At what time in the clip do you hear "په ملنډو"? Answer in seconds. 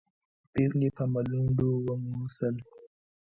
0.97-1.69